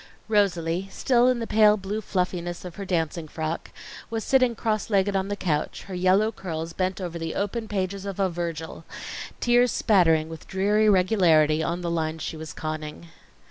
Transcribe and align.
Rosalie, 0.27 0.87
still 0.89 1.27
in 1.27 1.37
the 1.37 1.45
pale 1.45 1.77
blue 1.77 2.01
fluffiness 2.01 2.65
of 2.65 2.77
her 2.77 2.85
dancing 2.85 3.27
frock, 3.27 3.69
was 4.09 4.23
sitting 4.23 4.55
cross 4.55 4.89
legged 4.89 5.15
on 5.15 5.27
the 5.27 5.35
couch, 5.35 5.83
her 5.83 5.93
yellow 5.93 6.31
curls 6.31 6.73
bent 6.73 6.99
over 6.99 7.19
the 7.19 7.35
open 7.35 7.67
pages 7.67 8.03
of 8.03 8.19
a 8.19 8.27
Virgil, 8.27 8.83
tears 9.39 9.71
spattering 9.71 10.27
with 10.27 10.47
dreary 10.47 10.89
regularity 10.89 11.61
on 11.61 11.81
the 11.81 11.91
lines 11.91 12.23
she 12.23 12.35
was 12.35 12.51
conning. 12.51 13.09